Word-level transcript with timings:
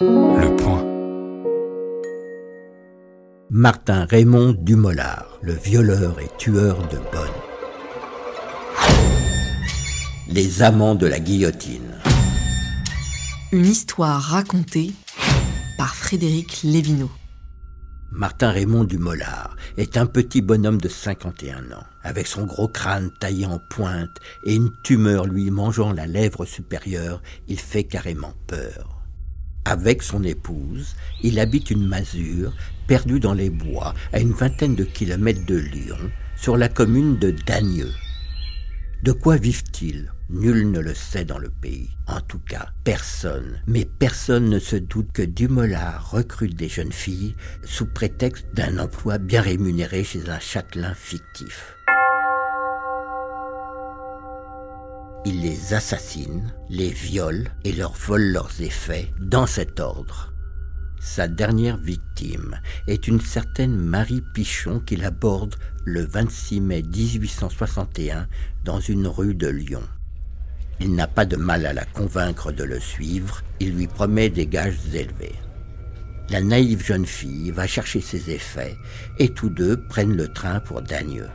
Le 0.00 0.56
point. 0.56 0.84
Martin 3.48 4.06
Raymond 4.06 4.56
Dumollard, 4.58 5.38
le 5.40 5.52
violeur 5.52 6.18
et 6.18 6.28
tueur 6.36 6.78
de 6.88 6.96
Bonne. 6.96 7.30
Les 10.26 10.62
amants 10.62 10.96
de 10.96 11.06
la 11.06 11.20
guillotine. 11.20 11.94
Une 13.52 13.66
histoire 13.66 14.20
racontée 14.20 14.90
par 15.78 15.94
Frédéric 15.94 16.62
Lévineau. 16.64 17.10
Martin 18.10 18.50
Raymond 18.50 18.82
Dumollard 18.82 19.54
est 19.76 19.96
un 19.96 20.06
petit 20.06 20.42
bonhomme 20.42 20.80
de 20.80 20.88
51 20.88 21.70
ans, 21.70 21.84
avec 22.02 22.26
son 22.26 22.46
gros 22.46 22.66
crâne 22.66 23.12
taillé 23.20 23.46
en 23.46 23.60
pointe 23.70 24.18
et 24.44 24.56
une 24.56 24.72
tumeur 24.82 25.26
lui 25.26 25.52
mangeant 25.52 25.92
la 25.92 26.08
lèvre 26.08 26.44
supérieure, 26.46 27.22
il 27.46 27.60
fait 27.60 27.84
carrément 27.84 28.34
peur. 28.48 29.03
Avec 29.64 30.02
son 30.02 30.22
épouse, 30.24 30.94
il 31.22 31.40
habite 31.40 31.70
une 31.70 31.86
masure 31.86 32.52
perdue 32.86 33.20
dans 33.20 33.32
les 33.32 33.48
bois 33.48 33.94
à 34.12 34.20
une 34.20 34.32
vingtaine 34.32 34.74
de 34.74 34.84
kilomètres 34.84 35.46
de 35.46 35.56
Lyon, 35.56 36.10
sur 36.36 36.58
la 36.58 36.68
commune 36.68 37.18
de 37.18 37.30
Dagneux. 37.30 37.92
De 39.02 39.12
quoi 39.12 39.36
vivent-ils? 39.36 40.10
Nul 40.30 40.70
ne 40.70 40.80
le 40.80 40.94
sait 40.94 41.24
dans 41.24 41.38
le 41.38 41.50
pays. 41.50 41.90
En 42.06 42.20
tout 42.20 42.38
cas, 42.38 42.68
personne. 42.82 43.60
Mais 43.66 43.84
personne 43.84 44.48
ne 44.48 44.58
se 44.58 44.76
doute 44.76 45.12
que 45.12 45.22
Dumollard 45.22 46.10
recrute 46.10 46.56
des 46.56 46.68
jeunes 46.68 46.92
filles 46.92 47.34
sous 47.64 47.86
prétexte 47.86 48.46
d'un 48.54 48.78
emploi 48.78 49.18
bien 49.18 49.42
rémunéré 49.42 50.04
chez 50.04 50.28
un 50.28 50.40
châtelain 50.40 50.94
fictif. 50.94 51.76
Il 55.26 55.40
les 55.40 55.72
assassine, 55.72 56.52
les 56.68 56.90
viole 56.90 57.48
et 57.64 57.72
leur 57.72 57.92
vole 57.92 58.32
leurs 58.32 58.60
effets 58.60 59.10
dans 59.18 59.46
cet 59.46 59.80
ordre. 59.80 60.34
Sa 61.00 61.28
dernière 61.28 61.78
victime 61.78 62.60
est 62.86 63.08
une 63.08 63.22
certaine 63.22 63.74
Marie 63.74 64.22
Pichon 64.34 64.80
qu'il 64.80 65.02
aborde 65.02 65.54
le 65.86 66.04
26 66.04 66.60
mai 66.60 66.82
1861 66.82 68.26
dans 68.64 68.80
une 68.80 69.06
rue 69.06 69.34
de 69.34 69.48
Lyon. 69.48 69.82
Il 70.80 70.94
n'a 70.94 71.06
pas 71.06 71.24
de 71.24 71.36
mal 71.36 71.64
à 71.64 71.72
la 71.72 71.86
convaincre 71.86 72.52
de 72.52 72.64
le 72.64 72.78
suivre, 72.78 73.42
il 73.60 73.74
lui 73.74 73.86
promet 73.86 74.28
des 74.28 74.46
gages 74.46 74.76
élevés. 74.92 75.36
La 76.28 76.42
naïve 76.42 76.84
jeune 76.84 77.06
fille 77.06 77.50
va 77.50 77.66
chercher 77.66 78.02
ses 78.02 78.30
effets 78.30 78.76
et 79.18 79.30
tous 79.30 79.50
deux 79.50 79.82
prennent 79.88 80.16
le 80.16 80.28
train 80.28 80.60
pour 80.60 80.82
Dagneux. 80.82 81.30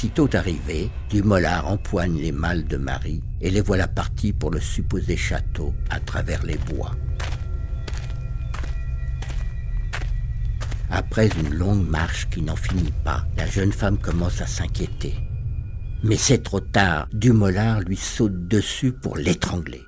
Sitôt 0.00 0.30
arrivé, 0.32 0.90
Dumollard 1.10 1.68
empoigne 1.68 2.18
les 2.18 2.32
mâles 2.32 2.64
de 2.64 2.78
Marie 2.78 3.22
et 3.42 3.50
les 3.50 3.60
voilà 3.60 3.86
partis 3.86 4.32
pour 4.32 4.50
le 4.50 4.58
supposé 4.58 5.14
château 5.14 5.74
à 5.90 6.00
travers 6.00 6.42
les 6.42 6.56
bois. 6.56 6.92
Après 10.88 11.28
une 11.38 11.52
longue 11.52 11.86
marche 11.86 12.30
qui 12.30 12.40
n'en 12.40 12.56
finit 12.56 12.94
pas, 13.04 13.26
la 13.36 13.44
jeune 13.44 13.72
femme 13.72 13.98
commence 13.98 14.40
à 14.40 14.46
s'inquiéter. 14.46 15.16
Mais 16.02 16.16
c'est 16.16 16.42
trop 16.42 16.60
tard, 16.60 17.06
Dumollard 17.12 17.80
lui 17.80 17.96
saute 17.96 18.48
dessus 18.48 18.92
pour 18.92 19.18
l'étrangler. 19.18 19.82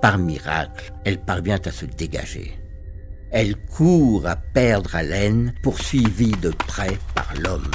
Par 0.00 0.16
miracle, 0.16 0.92
elle 1.04 1.18
parvient 1.24 1.58
à 1.64 1.72
se 1.72 1.86
dégager. 1.86 2.56
Elle 3.30 3.56
court 3.56 4.26
à 4.26 4.36
perdre 4.36 4.94
haleine, 4.94 5.52
poursuivie 5.62 6.32
de 6.40 6.50
près 6.50 6.98
par 7.14 7.34
l'homme. 7.38 7.70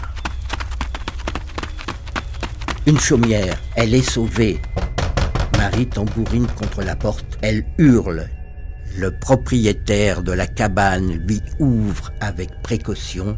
Une 2.88 3.00
chaumière, 3.00 3.62
elle 3.76 3.94
est 3.94 4.10
sauvée. 4.10 4.60
Marie 5.58 5.88
tambourine 5.88 6.48
contre 6.48 6.82
la 6.82 6.96
porte, 6.96 7.38
elle 7.42 7.64
hurle. 7.78 8.28
Le 8.98 9.12
propriétaire 9.12 10.24
de 10.24 10.32
la 10.32 10.48
cabane 10.48 11.14
lui 11.28 11.40
ouvre 11.60 12.12
avec 12.20 12.50
précaution. 12.64 13.38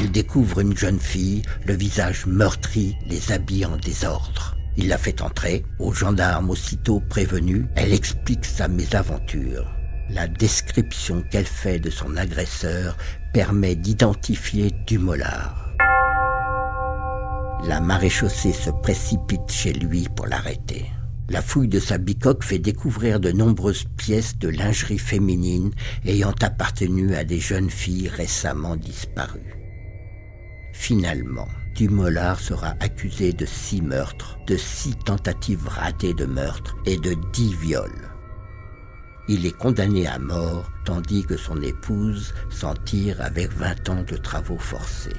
Il 0.00 0.10
découvre 0.10 0.60
une 0.60 0.76
jeune 0.76 1.00
fille, 1.00 1.42
le 1.66 1.74
visage 1.74 2.26
meurtri, 2.26 2.96
les 3.06 3.30
habits 3.30 3.66
en 3.66 3.76
désordre. 3.76 4.56
Il 4.76 4.88
la 4.88 4.98
fait 4.98 5.22
entrer. 5.22 5.64
Aux 5.78 5.92
gendarmes 5.92 6.50
aussitôt 6.50 7.00
prévenus, 7.00 7.66
elle 7.76 7.92
explique 7.92 8.44
sa 8.44 8.68
mésaventure. 8.68 9.66
La 10.08 10.28
description 10.28 11.22
qu'elle 11.30 11.46
fait 11.46 11.80
de 11.80 11.90
son 11.90 12.16
agresseur 12.16 12.96
permet 13.32 13.74
d'identifier 13.74 14.70
Dumollard. 14.86 15.74
La 17.64 17.80
maréchaussée 17.80 18.52
se 18.52 18.70
précipite 18.70 19.50
chez 19.50 19.72
lui 19.72 20.08
pour 20.14 20.28
l'arrêter. 20.28 20.86
La 21.28 21.42
fouille 21.42 21.66
de 21.66 21.80
sa 21.80 21.98
bicoque 21.98 22.44
fait 22.44 22.60
découvrir 22.60 23.18
de 23.18 23.32
nombreuses 23.32 23.86
pièces 23.96 24.38
de 24.38 24.48
lingerie 24.48 24.98
féminine 24.98 25.72
ayant 26.04 26.34
appartenu 26.40 27.16
à 27.16 27.24
des 27.24 27.40
jeunes 27.40 27.70
filles 27.70 28.08
récemment 28.08 28.76
disparues. 28.76 29.56
Finalement, 30.72 31.48
Dumollard 31.74 32.38
sera 32.38 32.74
accusé 32.78 33.32
de 33.32 33.44
six 33.44 33.82
meurtres, 33.82 34.38
de 34.46 34.56
six 34.56 34.94
tentatives 34.94 35.66
ratées 35.66 36.14
de 36.14 36.26
meurtre 36.26 36.76
et 36.86 36.96
de 36.96 37.16
dix 37.32 37.54
viols. 37.54 38.05
Il 39.28 39.44
est 39.44 39.56
condamné 39.56 40.06
à 40.06 40.18
mort, 40.18 40.70
tandis 40.84 41.24
que 41.24 41.36
son 41.36 41.60
épouse 41.60 42.32
s'en 42.48 42.74
tire 42.74 43.20
avec 43.20 43.52
20 43.52 43.88
ans 43.88 44.04
de 44.06 44.16
travaux 44.16 44.58
forcés. 44.58 45.16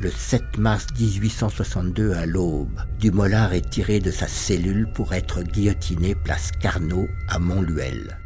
Le 0.00 0.10
7 0.10 0.58
mars 0.58 0.88
1862 0.98 2.12
à 2.14 2.26
l'aube, 2.26 2.80
Dumollard 2.98 3.52
est 3.52 3.70
tiré 3.70 4.00
de 4.00 4.10
sa 4.10 4.26
cellule 4.26 4.88
pour 4.92 5.14
être 5.14 5.42
guillotiné 5.42 6.16
place 6.16 6.50
Carnot 6.60 7.06
à 7.28 7.38
Montluel. 7.38 8.18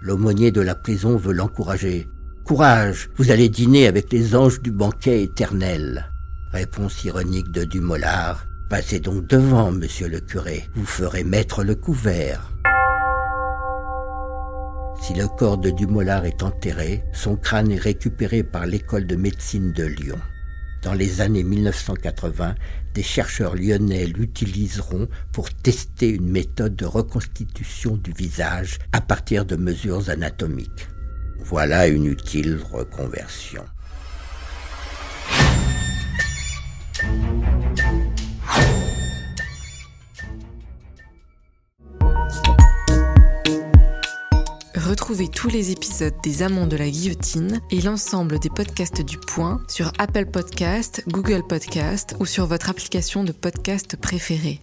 L'aumônier 0.00 0.52
de 0.52 0.60
la 0.60 0.76
prison 0.76 1.16
veut 1.16 1.32
l'encourager. 1.32 2.06
Courage, 2.44 3.10
vous 3.16 3.32
allez 3.32 3.48
dîner 3.48 3.88
avec 3.88 4.12
les 4.12 4.36
anges 4.36 4.62
du 4.62 4.70
banquet 4.70 5.24
éternel. 5.24 6.12
Réponse 6.52 7.02
ironique 7.02 7.50
de 7.50 7.64
Dumollard. 7.64 8.46
Passez 8.68 9.00
donc 9.00 9.26
devant, 9.26 9.72
monsieur 9.72 10.08
le 10.08 10.20
curé, 10.20 10.68
vous 10.74 10.86
ferez 10.86 11.24
mettre 11.24 11.64
le 11.64 11.74
couvert. 11.74 12.52
Si 15.08 15.14
le 15.14 15.26
corps 15.26 15.56
de 15.56 15.70
Dumollard 15.70 16.26
est 16.26 16.42
enterré, 16.42 17.02
son 17.14 17.36
crâne 17.36 17.72
est 17.72 17.78
récupéré 17.78 18.42
par 18.42 18.66
l'école 18.66 19.06
de 19.06 19.16
médecine 19.16 19.72
de 19.72 19.84
Lyon. 19.84 20.18
Dans 20.82 20.92
les 20.92 21.22
années 21.22 21.44
1980, 21.44 22.54
des 22.92 23.02
chercheurs 23.02 23.56
lyonnais 23.56 24.04
l'utiliseront 24.04 25.08
pour 25.32 25.48
tester 25.48 26.10
une 26.10 26.28
méthode 26.28 26.76
de 26.76 26.84
reconstitution 26.84 27.96
du 27.96 28.12
visage 28.12 28.80
à 28.92 29.00
partir 29.00 29.46
de 29.46 29.56
mesures 29.56 30.10
anatomiques. 30.10 30.88
Voilà 31.38 31.86
une 31.86 32.04
utile 32.04 32.58
reconversion. 32.70 33.64
Retrouvez 44.88 45.28
tous 45.28 45.50
les 45.50 45.70
épisodes 45.70 46.14
des 46.24 46.42
Amants 46.42 46.66
de 46.66 46.74
la 46.74 46.88
Guillotine 46.88 47.60
et 47.70 47.82
l'ensemble 47.82 48.38
des 48.38 48.48
podcasts 48.48 49.02
du 49.02 49.18
Point 49.18 49.60
sur 49.68 49.92
Apple 49.98 50.24
Podcast, 50.24 51.04
Google 51.08 51.42
Podcast 51.46 52.16
ou 52.20 52.24
sur 52.24 52.46
votre 52.46 52.70
application 52.70 53.22
de 53.22 53.32
podcast 53.32 53.96
préférée. 53.96 54.62